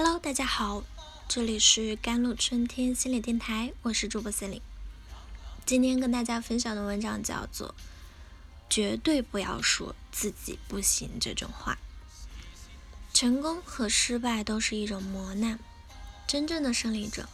[0.00, 0.84] Hello，大家好，
[1.26, 4.62] 这里是甘露春天心理电台，我是主播森林。
[5.66, 7.70] 今天跟大家分享的文章叫做
[8.70, 11.78] 《绝对不要说自己不行》这种话。
[13.12, 15.58] 成功和失败都是一种磨难，
[16.28, 17.28] 真正的胜利者，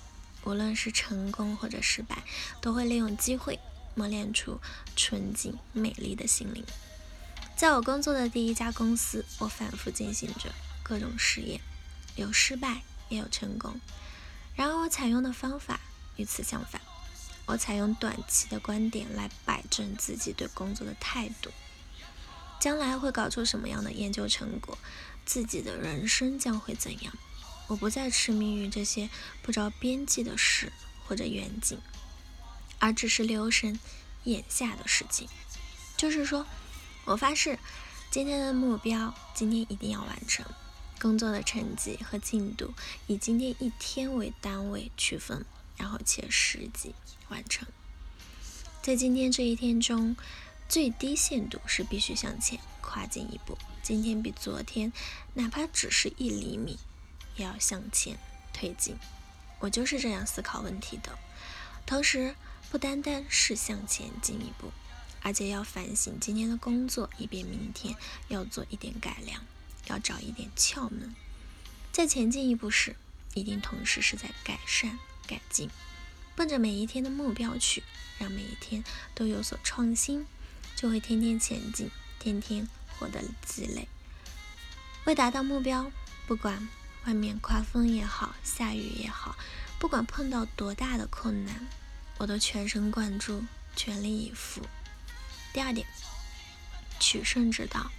[0.45, 2.25] 无论是成功或者失败，
[2.62, 3.61] 都会利用机会
[3.95, 4.59] 磨练出
[4.96, 6.65] 纯净美丽的心灵。
[7.55, 10.51] 在我工作的第一家公司，我反复进行着
[10.83, 11.61] 各种实验。
[12.17, 13.81] 有失败，也有成功。
[14.55, 15.81] 然而，我采用的方法
[16.17, 16.81] 与此相反。
[17.46, 21.50] 我采用短期的观点来摆正自己对工作的态度。
[22.61, 24.79] 将来会搞出什么样的研究成果，
[25.27, 27.13] 自己的人生将会怎样？
[27.67, 29.11] 我不再痴迷于这些
[29.43, 30.72] 不着边际的事
[31.07, 31.79] 或者远景，
[32.78, 33.78] 而只是留神
[34.22, 35.28] 眼下的事情。
[35.97, 36.47] 就是说，
[37.05, 37.58] 我发誓，
[38.11, 40.47] 今天的目标，今天一定要完成。
[41.05, 42.72] 工作的成绩和进度
[43.08, 45.44] 以今天一天为单位区分，
[45.77, 46.94] 然后切实际
[47.28, 47.69] 完成。
[48.80, 50.16] 在今天这一天中，
[50.66, 53.58] 最低限度是必须向前跨进一步。
[53.82, 54.94] 今天比昨天，
[55.34, 56.78] 哪怕只是一厘米，
[57.36, 58.16] 也要向前
[58.55, 58.97] 推进。
[59.58, 61.19] 我就是这样思考问题的。
[61.84, 62.34] 同时，
[62.70, 64.72] 不单单是向前进一步，
[65.20, 67.94] 而且要反省今天的工作，以便明天
[68.28, 69.44] 要做一点改良。
[69.86, 71.14] 要找一点窍门，
[71.92, 72.96] 在前进一步时，
[73.34, 75.70] 一定同时是在改善、改进，
[76.34, 77.82] 奔着每一天的目标去，
[78.18, 78.82] 让每一天
[79.14, 80.26] 都有所创新，
[80.74, 83.88] 就会天天前进，天天获得积累。
[85.04, 85.91] 为达到目标，
[86.26, 86.69] 不管
[87.06, 89.36] 外面刮风也好，下雨也好，
[89.78, 91.66] 不管碰到多大的困难，
[92.19, 93.44] 我都全神贯注，
[93.76, 94.62] 全力以赴。
[95.52, 95.86] 第二点，
[96.98, 97.91] 取胜之道，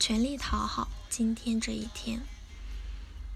[0.00, 0.88] 全力讨好。
[1.16, 2.22] 今天这一天，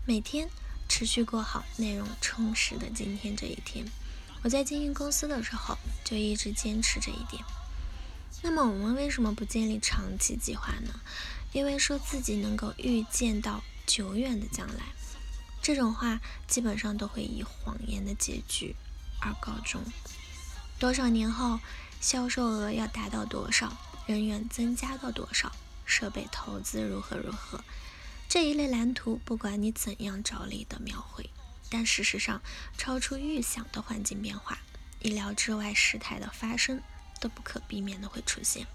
[0.04, 0.50] 每天
[0.88, 3.86] 持续过好内容充实的今天这一天，
[4.42, 7.44] 我在经营公司的时候就一直坚持这一点。
[8.42, 11.00] 那么我们为什么不建立长期计划呢？
[11.52, 14.86] 因为说自己能够预见到久远的将来，
[15.62, 18.74] 这种话基本上都会以谎言的结局
[19.20, 19.80] 而告终。
[20.80, 21.60] 多少年后，
[22.00, 23.72] 销售额要达到多少，
[24.06, 25.52] 人员增加到多少？
[25.88, 27.64] 设备投资如何如何？
[28.28, 31.30] 这一类蓝图，不管你怎样着力的描绘，
[31.70, 32.42] 但事实上，
[32.76, 34.58] 超出预想的环境变化、
[35.00, 36.82] 意料之外事态的发生，
[37.20, 38.66] 都不可避免的会出现。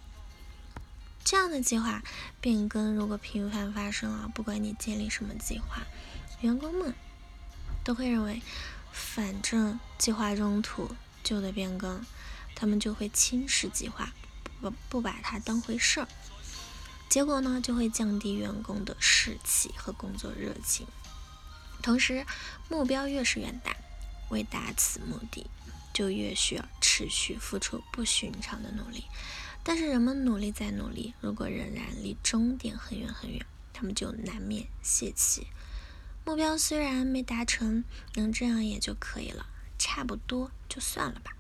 [1.24, 2.02] 这样的计划
[2.42, 5.84] 变更如果频繁发生啊，不管你建立什么计划，
[6.42, 6.94] 员工们
[7.84, 8.42] 都会认为，
[8.92, 12.04] 反正计划中途就得变更，
[12.56, 14.12] 他们就会轻视计划，
[14.60, 16.08] 不不把它当回事儿。
[17.10, 20.88] 结果呢，就会降低员工的士气和工作热情。
[21.82, 22.26] 同时，
[22.70, 23.76] 目标越是远大，
[24.30, 25.46] 为达此目的，
[25.94, 29.04] 就越需要持续付出不寻常的努力。
[29.64, 35.48] 但是，人们努力再努力，如果仍然离终点很远很远，他们就难免泄气。
[36.26, 37.84] 目标虽然没达成，
[38.16, 39.46] 能这样也就可以了，
[39.78, 41.34] 差不多就算了吧。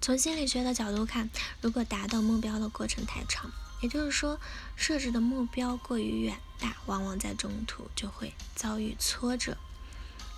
[0.00, 3.50] 从心理学的角度看，如果达到目标的过程太长，
[3.80, 4.40] 也就是说，
[4.74, 9.56] 设置的目标过于远大，往往在中途就会遭遇挫折。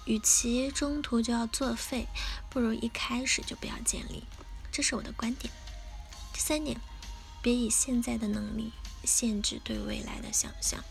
[0.07, 2.09] 与其中途就要作废，
[2.49, 4.25] 不如一开始就不要建立。
[4.73, 5.53] 这是我的观点。
[6.33, 6.81] 第三点，
[7.43, 8.73] 别以现在的能力
[9.05, 10.83] 限制对未来的想象。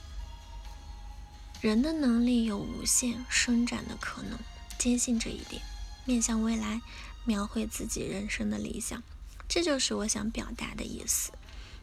[1.61, 4.37] 人的能力有无限伸展的可能，
[4.77, 5.63] 坚信这一点，
[6.05, 6.81] 面向未来，
[7.25, 9.01] 描绘自己人生的理想。
[9.49, 11.31] 这就是我想表达的意思。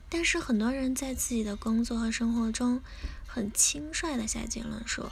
[0.09, 2.81] 但是很多人在自己的工作和生活中，
[3.27, 5.11] 很轻率的下结论说：“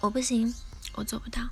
[0.00, 0.54] 我不行，
[0.94, 1.48] 我做不到。”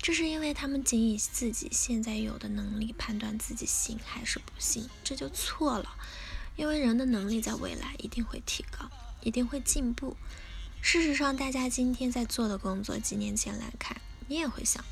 [0.00, 5.96] 这是因为他们仅以自己现在有的能力判断自己行还是不行，这就错了。
[6.56, 8.90] 因为人的能力在未来一定会提高，
[9.22, 10.16] 一定会进步。
[10.82, 14.84] 事实上，大家今天在做的工作，几年前来看，你也会想：“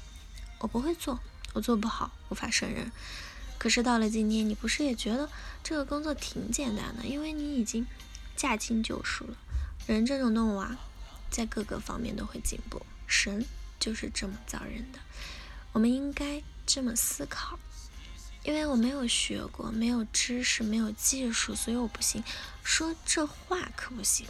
[0.61, 1.21] 我不会做，
[1.53, 2.91] 我做不好，无法胜任。”
[3.63, 5.31] 可是到了今天，你不是也觉得
[5.63, 7.05] 这个工作挺简单的？
[7.05, 7.87] 因为你已经
[8.35, 9.37] 驾轻就熟了。
[9.87, 10.81] 人这种动物啊，
[11.31, 12.85] 在各个方面都会进步。
[13.07, 13.47] 神
[13.79, 14.99] 就是这么造人的。
[15.71, 17.57] 我们应该这么思考：
[18.43, 22.25] 因为我没有学过，没有知识，没有技术，所以我不行。
[22.65, 24.27] 说这话可不行。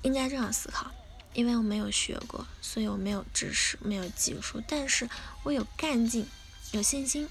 [0.00, 0.90] 应该这样思考：
[1.34, 5.06] 因为我没有学过，所以我没有知识，没有技术，但是
[5.42, 6.26] 我有干劲，
[6.72, 7.28] 有信心。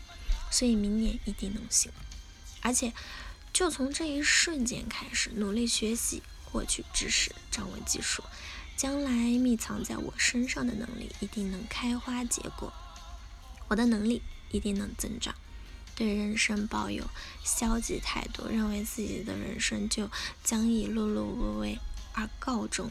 [0.51, 1.91] 所以明年一定能行，
[2.61, 2.93] 而且
[3.53, 8.23] 就从这一瞬间开始努力学习，获取知识，掌握技术，
[8.75, 12.73] 将来密藏在我身上的能力一定能开花结果，
[13.67, 15.35] 我的能力一定能增长。
[15.95, 17.09] 对人生抱有
[17.43, 20.09] 消极态度，认为自己的人生就
[20.43, 21.77] 将以碌碌无为
[22.13, 22.89] 而告终。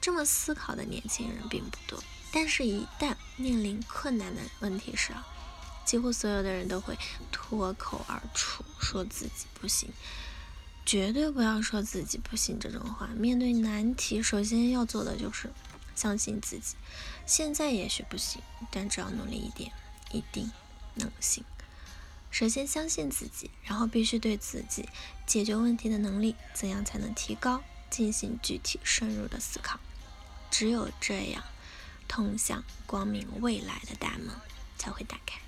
[0.00, 2.02] 这么思考的年轻人并不多，
[2.32, 5.24] 但是，一旦面临困难的问题时啊，
[5.92, 6.96] 几乎所有的人都会
[7.30, 9.90] 脱口而出说自己不行。
[10.86, 13.08] 绝对不要说自己不行这种话。
[13.08, 15.52] 面对难题，首先要做的就是
[15.94, 16.76] 相信自己。
[17.26, 18.40] 现在也许不行，
[18.70, 19.70] 但只要努力一点，
[20.12, 20.50] 一定
[20.94, 21.44] 能行。
[22.30, 24.88] 首先相信自己，然后必须对自己
[25.26, 29.78] 解决问题的能力怎样才能提高，进行具体深入的思考。
[30.50, 31.44] 只有这样，
[32.08, 34.30] 通向光明未来的大门
[34.78, 35.38] 才会打开。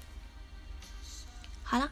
[1.65, 1.91] 好了，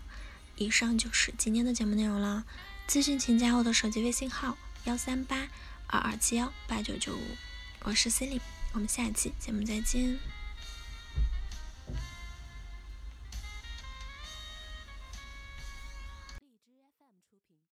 [0.56, 2.44] 以上就是今天的节目内容了。
[2.86, 5.48] 咨询请加我的手机微信号：幺三八
[5.86, 7.36] 二二七幺八九九五，
[7.84, 8.40] 我是 c i l y
[8.74, 10.18] 我们下期节目再见。